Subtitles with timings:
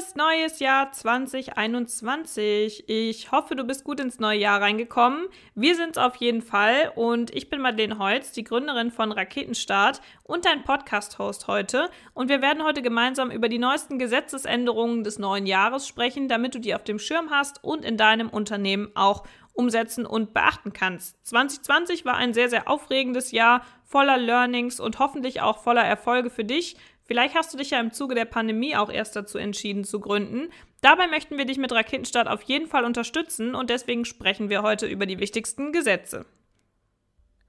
[0.00, 2.88] Frohes neues Jahr 2021.
[2.88, 5.26] Ich hoffe, du bist gut ins neue Jahr reingekommen.
[5.54, 10.00] Wir sind es auf jeden Fall und ich bin Madeleine Holz, die Gründerin von Raketenstart
[10.22, 11.90] und dein Podcast-Host heute.
[12.14, 16.60] Und wir werden heute gemeinsam über die neuesten Gesetzesänderungen des neuen Jahres sprechen, damit du
[16.60, 21.26] die auf dem Schirm hast und in deinem Unternehmen auch umsetzen und beachten kannst.
[21.26, 26.44] 2020 war ein sehr, sehr aufregendes Jahr voller Learnings und hoffentlich auch voller Erfolge für
[26.44, 26.76] dich.
[27.10, 30.48] Vielleicht hast du dich ja im Zuge der Pandemie auch erst dazu entschieden zu gründen.
[30.80, 34.86] Dabei möchten wir dich mit Raketenstart auf jeden Fall unterstützen und deswegen sprechen wir heute
[34.86, 36.24] über die wichtigsten Gesetze.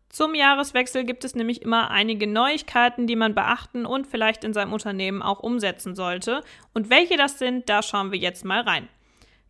[0.10, 4.74] Zum Jahreswechsel gibt es nämlich immer einige Neuigkeiten, die man beachten und vielleicht in seinem
[4.74, 6.42] Unternehmen auch umsetzen sollte.
[6.74, 8.90] Und welche das sind, da schauen wir jetzt mal rein.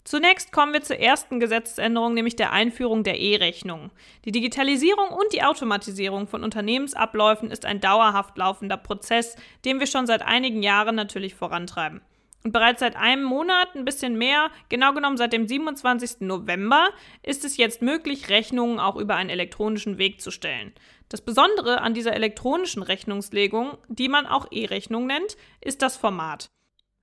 [0.04, 3.91] Zunächst kommen wir zur ersten Gesetzesänderung, nämlich der Einführung der E-Rechnung.
[4.26, 10.08] Die Digitalisierung und die Automatisierung von Unternehmensabläufen ist ein dauerhaft laufender Prozess, den wir schon
[10.08, 12.02] seit einigen Jahren natürlich vorantreiben.
[12.44, 16.22] Und bereits seit einem Monat, ein bisschen mehr, genau genommen seit dem 27.
[16.22, 16.90] November,
[17.21, 20.74] ist es jetzt möglich, Rechnungen auch über einen elektronischen Weg zu stellen.
[21.10, 26.49] Das Besondere an dieser elektronischen Rechnungslegung, die man auch E-Rechnung nennt, ist das Format.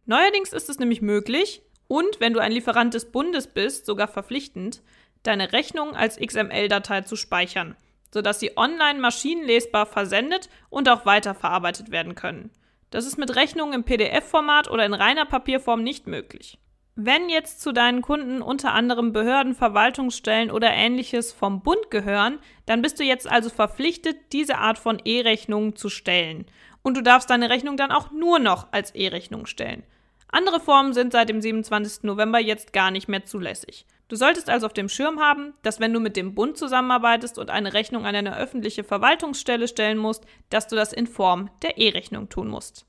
[0.07, 4.83] Neuerdings ist es nämlich möglich, und wenn du ein Lieferant des Bundes bist, sogar verpflichtend,
[5.23, 7.77] deine Rechnung als XML-Datei zu speichern,
[8.13, 12.51] sodass sie online maschinenlesbar versendet und auch weiterverarbeitet werden können.
[12.91, 16.59] Das ist mit Rechnungen im PDF-Format oder in reiner Papierform nicht möglich.
[17.01, 22.83] Wenn jetzt zu deinen Kunden unter anderem Behörden, Verwaltungsstellen oder ähnliches vom Bund gehören, dann
[22.83, 26.47] bist du jetzt also verpflichtet, diese Art von E-Rechnungen zu stellen.
[26.83, 29.85] Und du darfst deine Rechnung dann auch nur noch als E-Rechnung stellen.
[30.29, 32.05] Andere Formen sind seit dem 27.
[32.05, 33.87] November jetzt gar nicht mehr zulässig.
[34.09, 37.51] Du solltest also auf dem Schirm haben, dass wenn du mit dem Bund zusammenarbeitest und
[37.51, 42.29] eine Rechnung an eine öffentliche Verwaltungsstelle stellen musst, dass du das in Form der E-Rechnung
[42.29, 42.88] tun musst.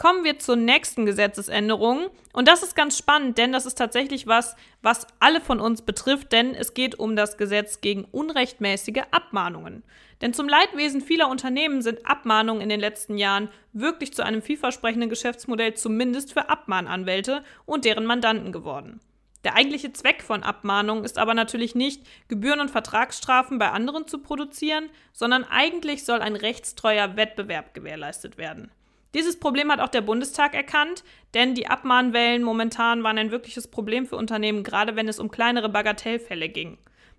[0.00, 2.06] Kommen wir zur nächsten Gesetzesänderung.
[2.32, 6.32] Und das ist ganz spannend, denn das ist tatsächlich was, was alle von uns betrifft,
[6.32, 9.82] denn es geht um das Gesetz gegen unrechtmäßige Abmahnungen.
[10.22, 15.10] Denn zum Leidwesen vieler Unternehmen sind Abmahnungen in den letzten Jahren wirklich zu einem vielversprechenden
[15.10, 19.00] Geschäftsmodell, zumindest für Abmahnanwälte und deren Mandanten geworden.
[19.44, 24.20] Der eigentliche Zweck von Abmahnungen ist aber natürlich nicht, Gebühren und Vertragsstrafen bei anderen zu
[24.20, 28.70] produzieren, sondern eigentlich soll ein rechtstreuer Wettbewerb gewährleistet werden.
[29.14, 31.02] Dieses Problem hat auch der Bundestag erkannt,
[31.34, 35.68] denn die Abmahnwellen momentan waren ein wirkliches Problem für Unternehmen, gerade wenn es um kleinere
[35.68, 36.78] Bagatellfälle ging.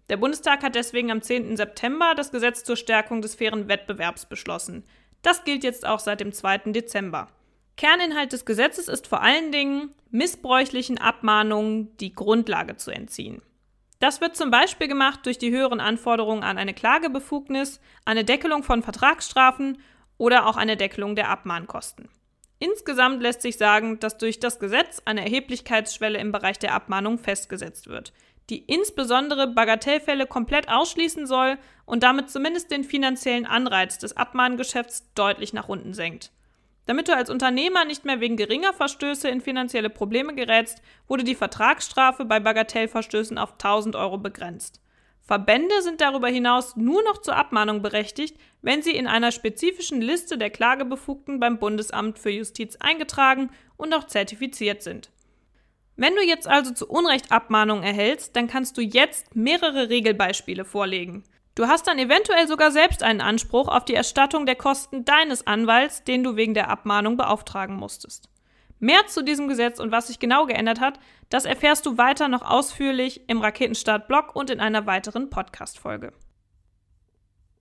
[0.10, 1.58] Der Bundestag hat deswegen am 10.
[1.58, 4.84] September das Gesetz zur Stärkung des fairen Wettbewerbs beschlossen.
[5.22, 6.72] Das gilt jetzt auch seit dem 2.
[6.72, 7.28] Dezember.
[7.78, 13.42] Kerninhalt des Gesetzes ist vor allen Dingen, missbräuchlichen Abmahnungen die Grundlage zu entziehen.
[14.00, 18.82] Das wird zum Beispiel gemacht durch die höheren Anforderungen an eine Klagebefugnis, eine Deckelung von
[18.82, 19.78] Vertragsstrafen
[20.22, 22.08] oder auch eine Deckelung der Abmahnkosten.
[22.60, 27.88] Insgesamt lässt sich sagen, dass durch das Gesetz eine Erheblichkeitsschwelle im Bereich der Abmahnung festgesetzt
[27.88, 28.14] wird,
[28.52, 35.54] die insbesondere Bagatellfälle komplett ausschließen soll und damit zumindest den finanziellen Anreiz des Abmahngeschäfts deutlich
[35.54, 36.32] nach unten senkt.
[36.86, 41.34] Damit du als Unternehmer nicht mehr wegen geringer Verstöße in finanzielle Probleme gerätst, wurde die
[41.34, 44.82] Vertragsstrafe bei Bagatellverstößen auf 1000 Euro begrenzt.
[45.22, 50.38] Verbände sind darüber hinaus nur noch zur Abmahnung berechtigt, wenn sie in einer spezifischen Liste
[50.38, 55.12] der Klagebefugten beim Bundesamt für Justiz eingetragen und auch zertifiziert sind.
[55.96, 61.24] Wenn du jetzt also zu Unrecht Abmahnung erhältst, dann kannst du jetzt mehrere Regelbeispiele vorlegen.
[61.54, 66.04] Du hast dann eventuell sogar selbst einen Anspruch auf die Erstattung der Kosten deines Anwalts,
[66.04, 68.31] den du wegen der Abmahnung beauftragen musstest.
[68.82, 71.00] Mehr zu diesem Gesetz und was sich genau geändert hat,
[71.30, 76.12] das erfährst du weiter noch ausführlich im Raketenstart-Blog und in einer weiteren Podcast-Folge.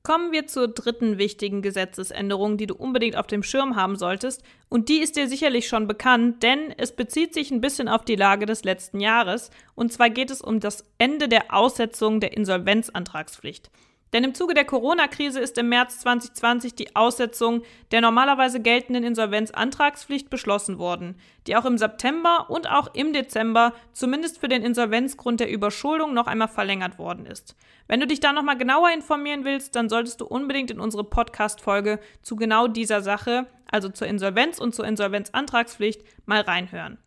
[0.02, 4.42] Kommen wir zur dritten wichtigen Gesetzesänderung, die du unbedingt auf dem Schirm haben solltest.
[4.70, 8.16] Und die ist dir sicherlich schon bekannt, denn es bezieht sich ein bisschen auf die
[8.16, 9.50] Lage des letzten Jahres.
[9.74, 13.70] Und zwar geht es um das Ende der Aussetzung der Insolvenzantragspflicht.
[14.12, 17.62] Denn im Zuge der Corona-Krise ist im März 2020 die Aussetzung
[17.92, 21.16] der normalerweise geltenden Insolvenzantragspflicht beschlossen worden,
[21.46, 26.26] die auch im September und auch im Dezember zumindest für den Insolvenzgrund der Überschuldung noch
[26.26, 27.54] einmal verlängert worden ist.
[27.86, 32.00] Wenn du dich da nochmal genauer informieren willst, dann solltest du unbedingt in unsere Podcast-Folge
[32.22, 36.98] zu genau dieser Sache, also zur Insolvenz und zur Insolvenzantragspflicht, mal reinhören.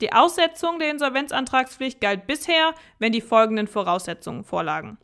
[0.00, 4.98] Die Aussetzung der Insolvenzantragspflicht galt bisher, wenn die folgenden Voraussetzungen vorlagen.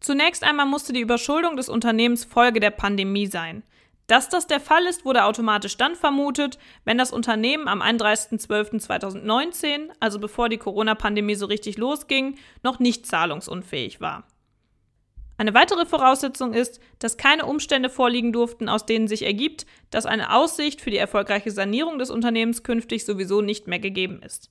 [0.00, 3.64] Zunächst einmal musste die Überschuldung des Unternehmens Folge der Pandemie sein.
[4.06, 10.18] Dass das der Fall ist, wurde automatisch dann vermutet, wenn das Unternehmen am 31.12.2019, also
[10.18, 14.26] bevor die Corona-Pandemie so richtig losging, noch nicht zahlungsunfähig war.
[15.36, 20.34] Eine weitere Voraussetzung ist, dass keine Umstände vorliegen durften, aus denen sich ergibt, dass eine
[20.34, 24.50] Aussicht für die erfolgreiche Sanierung des Unternehmens künftig sowieso nicht mehr gegeben ist.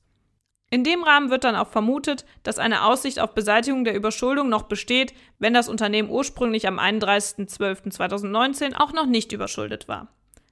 [0.70, 4.64] In dem Rahmen wird dann auch vermutet, dass eine Aussicht auf Beseitigung der Überschuldung noch
[4.64, 10.10] besteht, wenn das Unternehmen ursprünglich am 31.12.2019 auch noch nicht überschuldet war.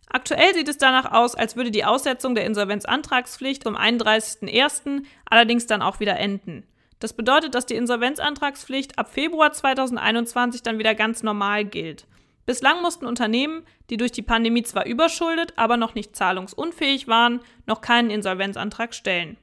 [0.07, 5.03] Aktuell sieht es danach aus, als würde die Aussetzung der Insolvenzantragspflicht zum 31.01.
[5.29, 6.65] allerdings dann auch wieder enden.
[7.00, 12.07] Das bedeutet, dass die Insolvenzantragspflicht ab Februar 2021 dann wieder ganz normal gilt.
[12.45, 17.81] Bislang mussten Unternehmen, die durch die Pandemie zwar überschuldet, aber noch nicht zahlungsunfähig waren, noch
[17.81, 19.35] keinen Insolvenzantrag stellen.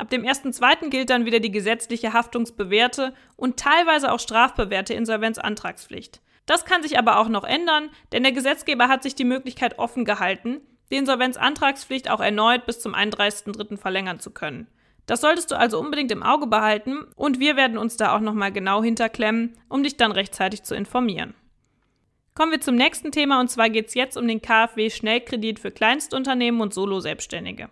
[0.00, 0.88] Ab dem 1.2.
[0.88, 6.22] gilt dann wieder die gesetzliche haftungsbewährte und teilweise auch strafbewährte Insolvenzantragspflicht.
[6.46, 10.06] Das kann sich aber auch noch ändern, denn der Gesetzgeber hat sich die Möglichkeit offen
[10.06, 13.76] gehalten, die Insolvenzantragspflicht auch erneut bis zum 31.3.
[13.76, 14.68] verlängern zu können.
[15.04, 18.52] Das solltest du also unbedingt im Auge behalten und wir werden uns da auch nochmal
[18.52, 21.34] genau hinterklemmen, um dich dann rechtzeitig zu informieren.
[22.34, 25.70] Kommen wir zum nächsten Thema und zwar geht es jetzt um den KfW Schnellkredit für
[25.70, 27.68] Kleinstunternehmen und Solo-Selbstständige.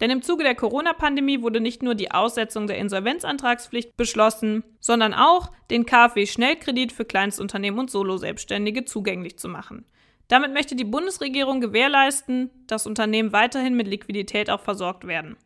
[0.00, 5.50] Denn im Zuge der Corona-Pandemie wurde nicht nur die Aussetzung der Insolvenzantragspflicht beschlossen, sondern auch
[5.70, 9.86] den KfW Schnellkredit für Kleinstunternehmen und Solo-Selbstständige zugänglich zu machen.
[10.28, 15.36] Damit möchte die Bundesregierung gewährleisten, dass Unternehmen weiterhin mit Liquidität auch versorgt werden.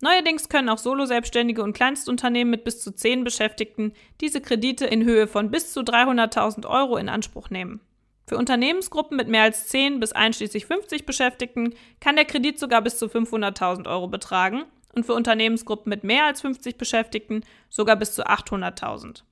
[0.00, 5.28] Neuerdings können auch Solo-Selbstständige und Kleinstunternehmen mit bis zu zehn Beschäftigten diese Kredite in Höhe
[5.28, 7.80] von bis zu 300.000 Euro in Anspruch nehmen.
[8.26, 12.98] Für Unternehmensgruppen mit mehr als 10 bis einschließlich 50 Beschäftigten kann der Kredit sogar bis
[12.98, 14.64] zu 500.000 Euro betragen
[14.94, 19.22] und für Unternehmensgruppen mit mehr als 50 Beschäftigten sogar bis zu 800.000.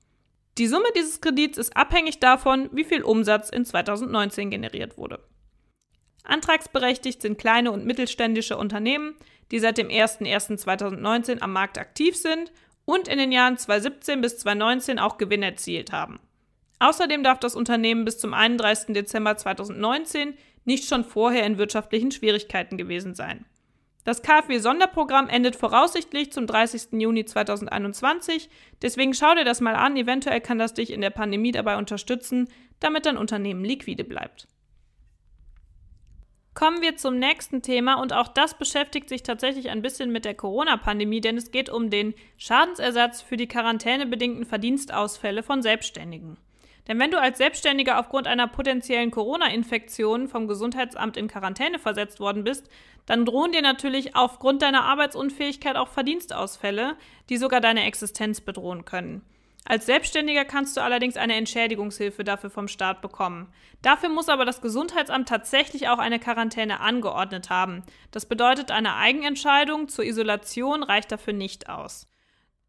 [0.57, 5.23] Die Summe dieses Kredits ist abhängig davon, wie viel Umsatz in 2019 generiert wurde.
[6.23, 9.15] Antragsberechtigt sind kleine und mittelständische Unternehmen,
[9.51, 12.51] die seit dem 01.01.2019 am Markt aktiv sind
[12.85, 16.19] und in den Jahren 2017 bis 2019 auch Gewinn erzielt haben.
[16.81, 18.95] Außerdem darf das Unternehmen bis zum 31.
[18.95, 20.33] Dezember 2019
[20.65, 23.45] nicht schon vorher in wirtschaftlichen Schwierigkeiten gewesen sein.
[24.03, 26.93] Das KfW-Sonderprogramm endet voraussichtlich zum 30.
[26.93, 28.49] Juni 2021,
[28.81, 32.47] deswegen schau dir das mal an, eventuell kann das dich in der Pandemie dabei unterstützen,
[32.79, 34.47] damit dein Unternehmen liquide bleibt.
[36.55, 40.33] Kommen wir zum nächsten Thema und auch das beschäftigt sich tatsächlich ein bisschen mit der
[40.33, 46.37] Corona-Pandemie, denn es geht um den Schadensersatz für die quarantänebedingten Verdienstausfälle von Selbstständigen.
[46.87, 52.43] Denn wenn du als Selbstständiger aufgrund einer potenziellen Corona-Infektion vom Gesundheitsamt in Quarantäne versetzt worden
[52.43, 52.69] bist,
[53.05, 56.95] dann drohen dir natürlich aufgrund deiner Arbeitsunfähigkeit auch Verdienstausfälle,
[57.29, 59.21] die sogar deine Existenz bedrohen können.
[59.63, 63.53] Als Selbstständiger kannst du allerdings eine Entschädigungshilfe dafür vom Staat bekommen.
[63.83, 67.83] Dafür muss aber das Gesundheitsamt tatsächlich auch eine Quarantäne angeordnet haben.
[68.09, 72.07] Das bedeutet, eine Eigenentscheidung zur Isolation reicht dafür nicht aus.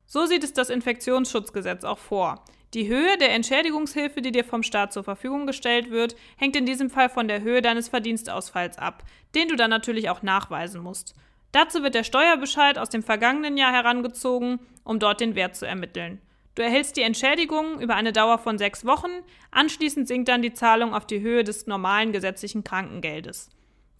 [0.04, 2.44] So sieht es das Infektionsschutzgesetz auch vor.
[2.74, 6.88] Die Höhe der Entschädigungshilfe, die dir vom Staat zur Verfügung gestellt wird, hängt in diesem
[6.88, 9.04] Fall von der Höhe deines Verdienstausfalls ab,
[9.34, 11.14] den du dann natürlich auch nachweisen musst.
[11.52, 16.22] Dazu wird der Steuerbescheid aus dem vergangenen Jahr herangezogen, um dort den Wert zu ermitteln.
[16.54, 19.10] Du erhältst die Entschädigung über eine Dauer von sechs Wochen,
[19.50, 23.50] anschließend sinkt dann die Zahlung auf die Höhe des normalen gesetzlichen Krankengeldes.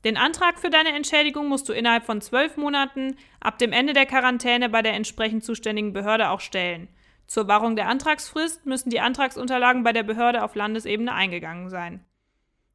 [0.05, 4.07] Den Antrag für deine Entschädigung musst du innerhalb von zwölf Monaten ab dem Ende der
[4.07, 6.89] Quarantäne bei der entsprechend zuständigen Behörde auch stellen.
[7.33, 12.05] Zur Wahrung der Antragsfrist müssen die Antragsunterlagen bei der Behörde auf Landesebene eingegangen sein.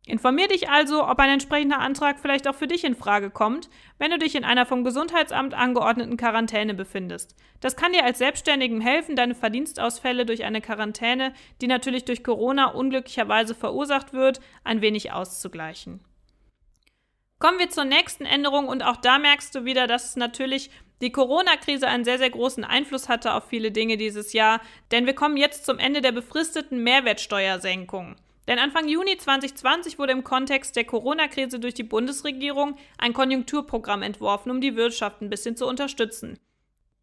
[0.04, 3.69] Informier dich also, ob ein entsprechender Antrag vielleicht auch für dich in Frage kommt,
[4.00, 7.35] wenn du dich in einer vom Gesundheitsamt angeordneten Quarantäne befindest.
[7.59, 12.71] Das kann dir als Selbstständigen helfen, deine Verdienstausfälle durch eine Quarantäne, die natürlich durch Corona
[12.71, 16.04] unglücklicherweise verursacht wird, ein wenig auszugleichen.
[17.37, 21.11] Kommen wir zur nächsten Änderung und auch da merkst du wieder, dass es natürlich die
[21.11, 24.61] Corona-Krise einen sehr, sehr großen Einfluss hatte auf viele Dinge dieses Jahr,
[24.92, 28.16] denn wir kommen jetzt zum Ende der befristeten Mehrwertsteuersenkung.
[28.47, 34.49] Denn Anfang Juni 2020 wurde im Kontext der Corona-Krise durch die Bundesregierung ein Konjunkturprogramm entworfen,
[34.49, 36.39] um die Wirtschaft ein bisschen zu unterstützen.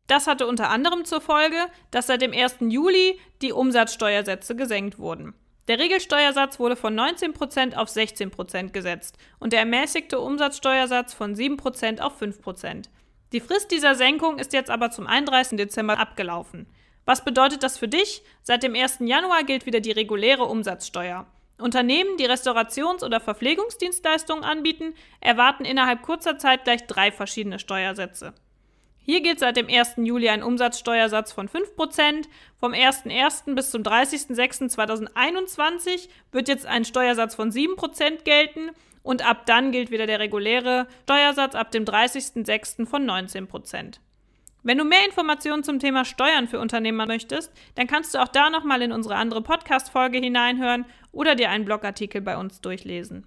[0.07, 1.57] Das hatte unter anderem zur Folge,
[1.91, 2.57] dass seit dem 1.
[2.61, 5.35] Juli die Umsatzsteuersätze gesenkt wurden.
[5.69, 12.21] Der Regelsteuersatz wurde von 19% auf 16% gesetzt und der ermäßigte Umsatzsteuersatz von 7% auf
[12.21, 12.89] 5%.
[13.35, 15.59] Die Frist dieser Senkung ist jetzt aber zum 31.
[15.59, 16.69] Dezember abgelaufen.
[17.05, 18.23] Was bedeutet das für dich?
[18.45, 18.99] Seit dem 1.
[19.01, 21.27] Januar gilt wieder die reguläre Umsatzsteuer.
[21.59, 28.35] Unternehmen, die Restaurations- oder Verpflegungsdienstleistungen anbieten, erwarten innerhalb kurzer Zeit gleich drei verschiedene Steuersätze.
[29.01, 29.95] Hier gilt seit dem 1.
[29.97, 32.29] Juli ein Umsatzsteuersatz von 5%.
[32.61, 33.57] Vom 01.01.
[33.57, 38.71] bis zum 30.06.2021 wird jetzt ein Steuersatz von 7% gelten
[39.05, 42.87] und ab dann gilt wieder der reguläre Steuersatz ab dem 30.06.
[42.87, 44.01] von 19 Prozent.
[44.65, 48.49] Wenn du mehr Informationen zum Thema Steuern für Unternehmer möchtest, dann kannst du auch da
[48.49, 53.27] nochmal in unsere andere Podcast-Folge hineinhören oder dir einen Blogartikel bei uns durchlesen.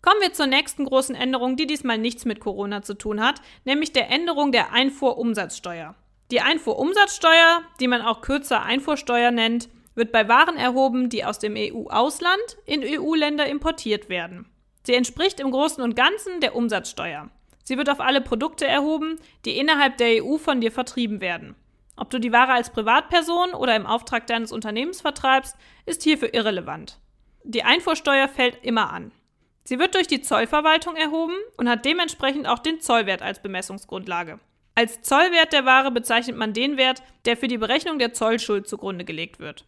[0.00, 3.92] Kommen wir zur nächsten großen Änderung, die diesmal nichts mit Corona zu tun hat, nämlich
[3.92, 5.96] der Änderung der Einfuhrumsatzsteuer.
[6.30, 11.56] Die Einfuhrumsatzsteuer, die man auch kürzer Einfuhrsteuer nennt, wird bei Waren erhoben, die aus dem
[11.56, 14.46] EU-Ausland in EU-Länder importiert werden.
[14.88, 17.28] Sie entspricht im Großen und Ganzen der Umsatzsteuer.
[17.62, 21.56] Sie wird auf alle Produkte erhoben, die innerhalb der EU von dir vertrieben werden.
[21.98, 26.98] Ob du die Ware als Privatperson oder im Auftrag deines Unternehmens vertreibst, ist hierfür irrelevant.
[27.44, 29.12] Die Einfuhrsteuer fällt immer an.
[29.62, 34.40] Sie wird durch die Zollverwaltung erhoben und hat dementsprechend auch den Zollwert als Bemessungsgrundlage.
[34.74, 39.04] Als Zollwert der Ware bezeichnet man den Wert, der für die Berechnung der Zollschuld zugrunde
[39.04, 39.66] gelegt wird.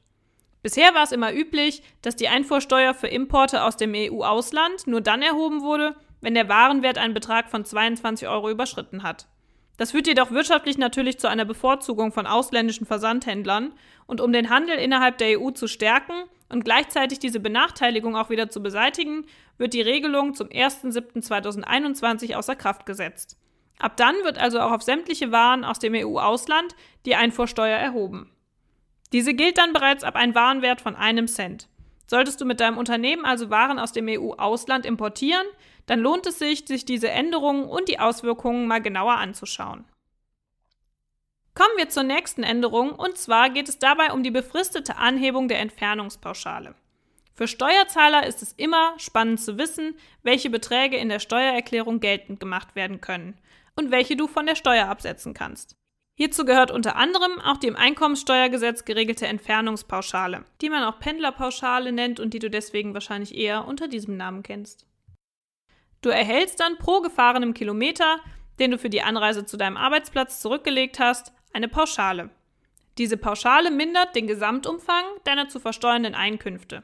[0.62, 5.22] Bisher war es immer üblich, dass die Einfuhrsteuer für Importe aus dem EU-Ausland nur dann
[5.22, 9.26] erhoben wurde, wenn der Warenwert einen Betrag von 22 Euro überschritten hat.
[9.78, 13.72] Das führt jedoch wirtschaftlich natürlich zu einer Bevorzugung von ausländischen Versandhändlern
[14.06, 16.12] und um den Handel innerhalb der EU zu stärken
[16.50, 19.24] und gleichzeitig diese Benachteiligung auch wieder zu beseitigen,
[19.56, 23.38] wird die Regelung zum 1.7.2021 außer Kraft gesetzt.
[23.78, 26.76] Ab dann wird also auch auf sämtliche Waren aus dem EU-Ausland
[27.06, 28.30] die Einfuhrsteuer erhoben.
[29.12, 31.68] Diese gilt dann bereits ab einem Warenwert von einem Cent.
[32.06, 35.46] Solltest du mit deinem Unternehmen also Waren aus dem EU-Ausland importieren,
[35.86, 39.84] dann lohnt es sich, sich diese Änderungen und die Auswirkungen mal genauer anzuschauen.
[41.54, 45.58] Kommen wir zur nächsten Änderung, und zwar geht es dabei um die befristete Anhebung der
[45.60, 46.74] Entfernungspauschale.
[47.34, 52.76] Für Steuerzahler ist es immer spannend zu wissen, welche Beträge in der Steuererklärung geltend gemacht
[52.76, 53.38] werden können
[53.76, 55.79] und welche du von der Steuer absetzen kannst.
[56.20, 62.20] Hierzu gehört unter anderem auch die im Einkommenssteuergesetz geregelte Entfernungspauschale, die man auch Pendlerpauschale nennt
[62.20, 64.84] und die du deswegen wahrscheinlich eher unter diesem Namen kennst.
[66.02, 68.18] Du erhältst dann pro gefahrenem Kilometer,
[68.58, 72.28] den du für die Anreise zu deinem Arbeitsplatz zurückgelegt hast, eine Pauschale.
[72.98, 76.82] Diese Pauschale mindert den Gesamtumfang deiner zu versteuernden Einkünfte.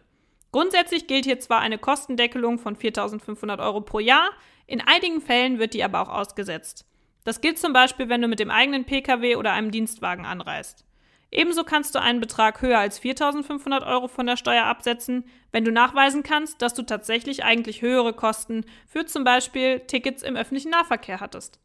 [0.51, 4.31] Grundsätzlich gilt hier zwar eine Kostendeckelung von 4.500 Euro pro Jahr,
[4.67, 6.87] in einigen Fällen wird die aber auch ausgesetzt.
[7.27, 10.85] Das gilt zum Beispiel, wenn du mit dem eigenen Pkw oder einem Dienstwagen anreist.
[11.33, 15.73] Ebenso kannst du einen Betrag höher als 4.500 Euro von der Steuer absetzen, wenn du
[15.73, 21.19] nachweisen kannst, dass du tatsächlich eigentlich höhere Kosten für zum Beispiel Tickets im öffentlichen Nahverkehr
[21.19, 21.59] hattest.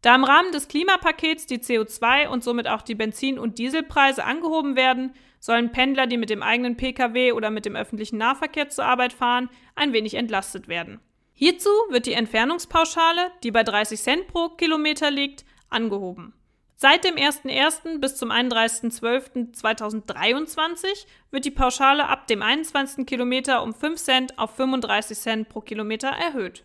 [0.00, 4.76] Da im Rahmen des Klimapakets die CO2 und somit auch die Benzin- und Dieselpreise angehoben
[4.76, 9.12] werden, sollen Pendler, die mit dem eigenen Pkw oder mit dem öffentlichen Nahverkehr zur Arbeit
[9.12, 11.00] fahren, ein wenig entlastet werden.
[11.36, 16.32] Hierzu wird die Entfernungspauschale, die bei 30 Cent pro Kilometer liegt, angehoben.
[16.76, 17.98] Seit dem 01.01.
[17.98, 23.04] bis zum 31.12.2023 wird die Pauschale ab dem 21.
[23.04, 26.64] Kilometer um 5 Cent auf 35 Cent pro Kilometer erhöht.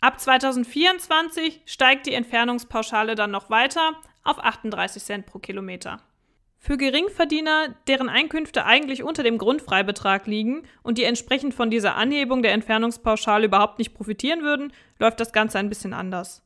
[0.00, 6.00] Ab 2024 steigt die Entfernungspauschale dann noch weiter auf 38 Cent pro Kilometer.
[6.60, 12.42] Für Geringverdiener, deren Einkünfte eigentlich unter dem Grundfreibetrag liegen und die entsprechend von dieser Anhebung
[12.42, 16.42] der Entfernungspauschale überhaupt nicht profitieren würden, läuft das Ganze ein bisschen anders.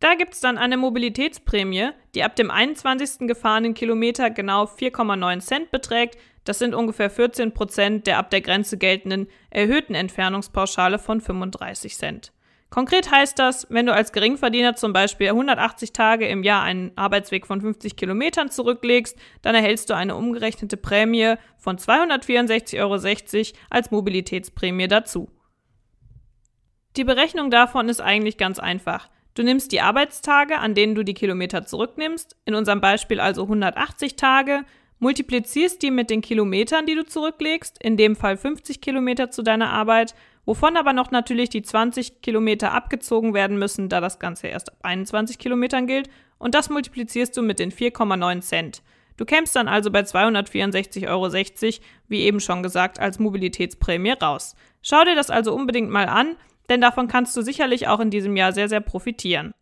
[0.00, 3.28] Da gibt es dann eine Mobilitätsprämie, die ab dem 21.
[3.28, 6.18] gefahrenen Kilometer genau 4,9 Cent beträgt.
[6.42, 12.32] Das sind ungefähr 14 Prozent der ab der Grenze geltenden erhöhten Entfernungspauschale von 35 Cent.
[12.72, 17.46] Konkret heißt das, wenn du als Geringverdiener zum Beispiel 180 Tage im Jahr einen Arbeitsweg
[17.46, 24.88] von 50 Kilometern zurücklegst, dann erhältst du eine umgerechnete Prämie von 264,60 Euro als Mobilitätsprämie
[24.88, 25.28] dazu.
[26.96, 29.10] Die Berechnung davon ist eigentlich ganz einfach.
[29.34, 34.16] Du nimmst die Arbeitstage, an denen du die Kilometer zurücknimmst, in unserem Beispiel also 180
[34.16, 34.64] Tage,
[34.98, 39.68] multiplizierst die mit den Kilometern, die du zurücklegst, in dem Fall 50 Kilometer zu deiner
[39.68, 40.14] Arbeit,
[40.44, 44.78] wovon aber noch natürlich die 20 Kilometer abgezogen werden müssen, da das Ganze erst ab
[44.82, 46.08] 21 Kilometern gilt,
[46.38, 48.82] und das multiplizierst du mit den 4,9 Cent.
[49.16, 51.32] Du kämst dann also bei 264,60 Euro,
[52.08, 54.56] wie eben schon gesagt, als Mobilitätsprämie raus.
[54.82, 56.36] Schau dir das also unbedingt mal an,
[56.68, 59.52] denn davon kannst du sicherlich auch in diesem Jahr sehr, sehr profitieren.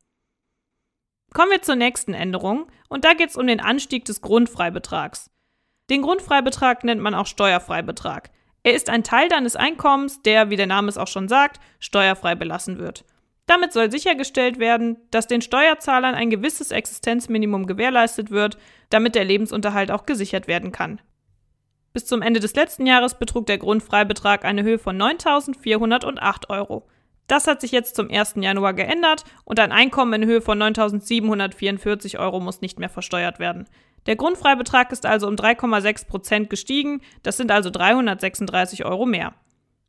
[1.33, 5.31] Kommen wir zur nächsten Änderung, und da geht es um den Anstieg des Grundfreibetrags.
[5.91, 8.31] Den Grundfreibetrag nennt man auch Steuerfreibetrag.
[8.63, 12.35] Er ist ein Teil deines Einkommens, der, wie der Name es auch schon sagt, steuerfrei
[12.35, 13.05] belassen wird.
[13.47, 18.59] Damit soll sichergestellt werden, dass den Steuerzahlern ein gewisses Existenzminimum gewährleistet wird,
[18.91, 21.01] damit der Lebensunterhalt auch gesichert werden kann.
[21.93, 26.87] Bis zum Ende des letzten Jahres betrug der Grundfreibetrag eine Höhe von 9.408 Euro.
[27.27, 28.35] Das hat sich jetzt zum 1.
[28.37, 33.69] Januar geändert und ein Einkommen in Höhe von 9.744 Euro muss nicht mehr versteuert werden.
[34.07, 39.35] Der Grundfreibetrag ist also um 3,6 Prozent gestiegen, das sind also 336 Euro mehr.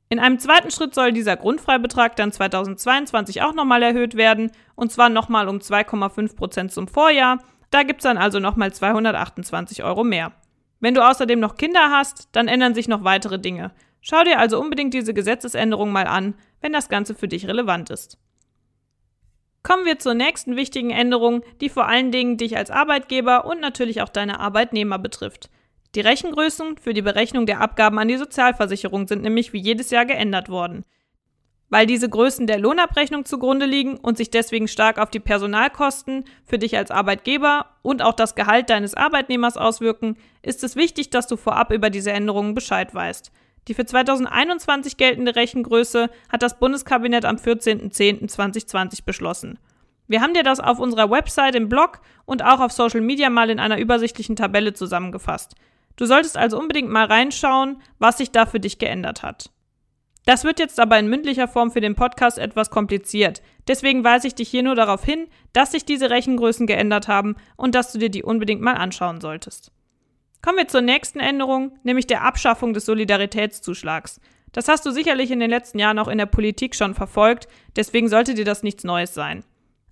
[0.10, 5.10] In einem zweiten Schritt soll dieser Grundfreibetrag dann 2022 auch nochmal erhöht werden, und zwar
[5.10, 7.40] nochmal um 2,5 Prozent zum Vorjahr,
[7.72, 10.34] Da gibt es dann also nochmal 228 Euro mehr.
[10.82, 13.72] Wenn du außerdem noch Kinder hast, dann ändern sich noch weitere Dinge.
[14.02, 18.18] Schau dir also unbedingt diese Gesetzesänderung mal an, wenn das Ganze für dich relevant ist.
[19.72, 24.02] Kommen wir zur nächsten wichtigen Änderung, die vor allen Dingen dich als Arbeitgeber und natürlich
[24.02, 25.50] auch deine Arbeitnehmer betrifft.
[25.96, 30.06] Die Rechengrößen für die Berechnung der Abgaben an die Sozialversicherung sind nämlich wie jedes Jahr
[30.06, 30.84] geändert worden.
[31.70, 36.60] Weil diese Größen der Lohnabrechnung zugrunde liegen und sich deswegen stark auf die Personalkosten für
[36.60, 41.38] dich als Arbeitgeber und auch das Gehalt deines Arbeitnehmers auswirken, ist es wichtig, dass du
[41.38, 43.32] vorab über diese Änderungen Bescheid weißt.
[43.68, 49.60] Die für 2021 geltende Rechengröße hat das Bundeskabinett am 14.10.2020 beschlossen.
[50.08, 53.50] Wir haben dir das auf unserer Website im Blog und auch auf Social Media mal
[53.50, 55.56] in einer übersichtlichen Tabelle zusammengefasst.
[55.96, 59.52] Du solltest also unbedingt mal reinschauen, was sich da für dich geändert hat.
[60.26, 63.42] Das wird jetzt aber in mündlicher Form für den Podcast etwas kompliziert.
[63.68, 67.74] Deswegen weise ich dich hier nur darauf hin, dass sich diese Rechengrößen geändert haben und
[67.74, 69.72] dass du dir die unbedingt mal anschauen solltest.
[70.42, 74.20] Kommen wir zur nächsten Änderung, nämlich der Abschaffung des Solidaritätszuschlags.
[74.52, 78.10] Das hast du sicherlich in den letzten Jahren auch in der Politik schon verfolgt, deswegen
[78.10, 79.44] sollte dir das nichts Neues sein.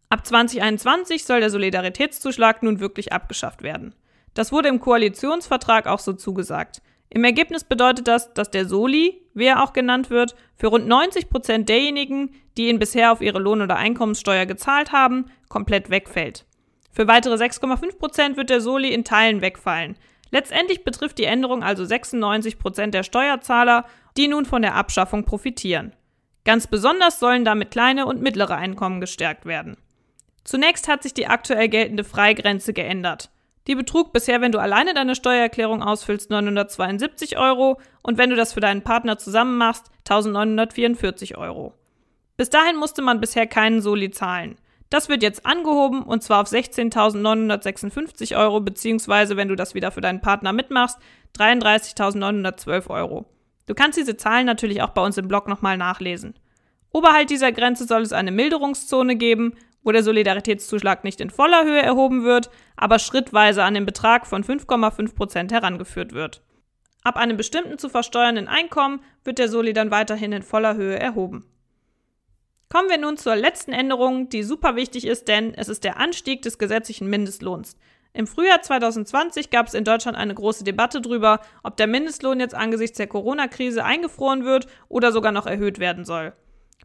[0.10, 3.94] Ab 2021 soll der Solidaritätszuschlag nun wirklich abgeschafft werden.
[4.34, 6.82] Das wurde im Koalitionsvertrag auch so zugesagt.
[7.10, 11.30] Im Ergebnis bedeutet das, dass der Soli, wie er auch genannt wird, für rund 90
[11.30, 16.46] Prozent derjenigen, die ihn bisher auf ihre Lohn- oder Einkommenssteuer gezahlt haben, komplett wegfällt.
[16.92, 19.96] Für weitere 6,5 Prozent wird der Soli in Teilen wegfallen.
[20.32, 23.86] Letztendlich betrifft die Änderung also 96 Prozent der Steuerzahler,
[24.18, 25.94] die nun von der Abschaffung profitieren.
[26.46, 29.78] Ganz besonders sollen damit kleine und mittlere Einkommen gestärkt werden.
[30.44, 33.30] Zunächst hat sich die aktuell geltende Freigrenze geändert.
[33.68, 38.54] Die betrug bisher, wenn du alleine deine Steuererklärung ausfüllst, 972 Euro und wenn du das
[38.54, 41.76] für deinen Partner zusammen machst, 1944 Euro.
[42.36, 44.56] Bis dahin musste man bisher keinen Soli zahlen.
[44.90, 50.02] Das wird jetzt angehoben und zwar auf 16.956 Euro, beziehungsweise wenn du das wieder für
[50.02, 50.98] deinen Partner mitmachst,
[51.38, 53.26] 33.912 Euro.
[53.68, 56.34] Du kannst diese Zahlen natürlich auch bei uns im Blog nochmal nachlesen.
[56.92, 59.54] Oberhalb dieser Grenze soll es eine Milderungszone geben
[59.84, 64.44] wo der Solidaritätszuschlag nicht in voller Höhe erhoben wird, aber schrittweise an den Betrag von
[64.44, 66.42] 5,5 Prozent herangeführt wird.
[67.04, 71.46] Ab einem bestimmten zu versteuernden Einkommen wird der Soli dann weiterhin in voller Höhe erhoben.
[72.72, 76.44] Kommen wir nun zur letzten Änderung, die super wichtig ist, denn es ist der Anstieg
[76.44, 77.76] des gesetzlichen Mindestlohns.
[78.14, 82.54] Im Frühjahr 2020 gab es in Deutschland eine große Debatte darüber, ob der Mindestlohn jetzt
[82.54, 86.34] angesichts der Corona-Krise eingefroren wird oder sogar noch erhöht werden soll.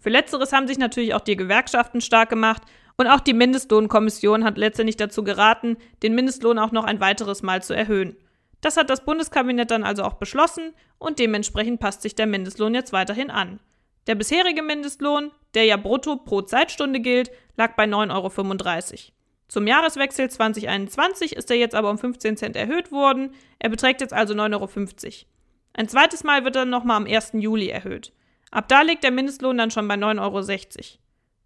[0.01, 2.62] Für letzteres haben sich natürlich auch die Gewerkschaften stark gemacht
[2.97, 7.62] und auch die Mindestlohnkommission hat letztendlich dazu geraten, den Mindestlohn auch noch ein weiteres Mal
[7.62, 8.16] zu erhöhen.
[8.62, 12.94] Das hat das Bundeskabinett dann also auch beschlossen und dementsprechend passt sich der Mindestlohn jetzt
[12.94, 13.61] weiterhin an.
[14.07, 18.98] Der bisherige Mindestlohn, der ja brutto pro Zeitstunde gilt, lag bei 9,35 Euro.
[19.48, 23.34] Zum Jahreswechsel 2021 ist er jetzt aber um 15 Cent erhöht worden.
[23.58, 25.12] Er beträgt jetzt also 9,50 Euro.
[25.74, 27.32] Ein zweites Mal wird er nochmal am 1.
[27.34, 28.12] Juli erhöht.
[28.50, 30.98] Ab da liegt der Mindestlohn dann schon bei 9,60 Euro.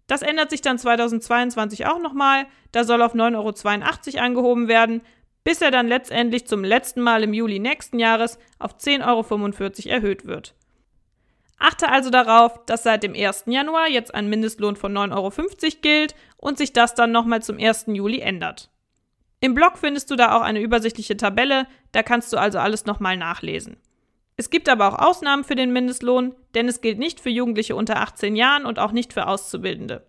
[0.07, 2.47] Das ändert sich dann 2022 auch nochmal.
[2.73, 5.03] Da soll auf 9,82 Euro angehoben werden,
[5.45, 10.27] bis er dann letztendlich zum letzten Mal im Juli nächsten Jahres auf 10,45 Euro erhöht
[10.27, 10.55] wird.
[11.59, 13.45] Achte also darauf, dass seit dem 1.
[13.47, 17.87] Januar jetzt ein Mindestlohn von 9,50 Euro gilt und sich das dann nochmal zum 1.
[17.89, 18.71] Juli ändert.
[19.41, 23.17] Im Blog findest du da auch eine übersichtliche Tabelle, da kannst du also alles nochmal
[23.17, 23.77] nachlesen.
[24.37, 28.01] Es gibt aber auch Ausnahmen für den Mindestlohn, denn es gilt nicht für Jugendliche unter
[28.01, 30.07] 18 Jahren und auch nicht für Auszubildende.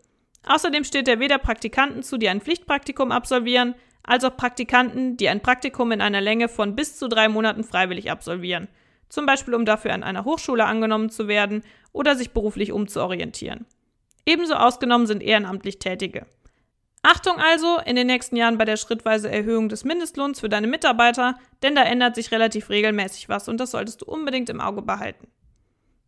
[0.47, 5.41] Außerdem steht er weder Praktikanten zu, die ein Pflichtpraktikum absolvieren, als auch Praktikanten, die ein
[5.41, 8.67] Praktikum in einer Länge von bis zu drei Monaten freiwillig absolvieren,
[9.09, 13.65] zum Beispiel um dafür an einer Hochschule angenommen zu werden oder sich beruflich umzuorientieren.
[14.25, 16.25] Ebenso ausgenommen sind ehrenamtlich Tätige.
[17.01, 21.35] Achtung also in den nächsten Jahren bei der schrittweise Erhöhung des Mindestlohns für deine Mitarbeiter,
[21.63, 25.27] denn da ändert sich relativ regelmäßig was und das solltest du unbedingt im Auge behalten.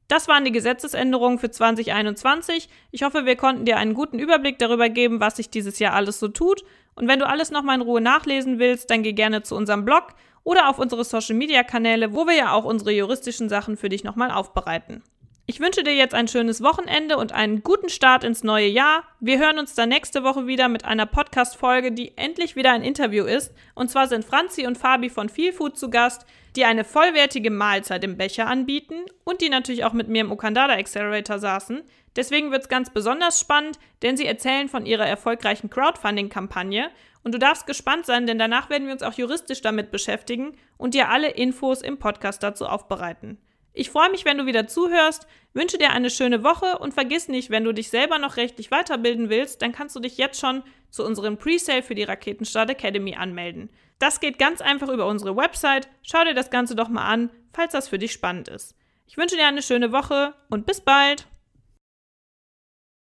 [0.09, 2.67] Das waren die Gesetzesänderungen für 2021.
[2.91, 6.19] Ich hoffe, wir konnten dir einen guten Überblick darüber geben, was sich dieses Jahr alles
[6.19, 6.65] so tut.
[6.95, 10.07] Und wenn du alles nochmal in Ruhe nachlesen willst, dann geh gerne zu unserem Blog
[10.43, 14.03] oder auf unsere Social Media Kanäle, wo wir ja auch unsere juristischen Sachen für dich
[14.03, 15.03] nochmal aufbereiten.
[15.47, 19.03] Ich wünsche dir jetzt ein schönes Wochenende und einen guten Start ins neue Jahr.
[19.19, 23.25] Wir hören uns dann nächste Woche wieder mit einer Podcast-Folge, die endlich wieder ein Interview
[23.25, 23.51] ist.
[23.73, 26.25] Und zwar sind Franzi und Fabi von Feel Food zu Gast,
[26.55, 30.73] die eine vollwertige Mahlzeit im Becher anbieten und die natürlich auch mit mir im Okandada
[30.73, 31.81] Accelerator saßen.
[32.15, 36.89] Deswegen wird es ganz besonders spannend, denn sie erzählen von ihrer erfolgreichen Crowdfunding-Kampagne.
[37.23, 40.93] Und du darfst gespannt sein, denn danach werden wir uns auch juristisch damit beschäftigen und
[40.93, 43.37] dir alle Infos im Podcast dazu aufbereiten.
[43.73, 47.49] Ich freue mich, wenn du wieder zuhörst, wünsche dir eine schöne Woche und vergiss nicht,
[47.49, 51.05] wenn du dich selber noch rechtlich weiterbilden willst, dann kannst du dich jetzt schon zu
[51.05, 53.69] unserem Presale für die Raketenstart Academy anmelden.
[53.97, 55.87] Das geht ganz einfach über unsere Website.
[56.01, 58.75] Schau dir das Ganze doch mal an, falls das für dich spannend ist.
[59.07, 61.27] Ich wünsche dir eine schöne Woche und bis bald!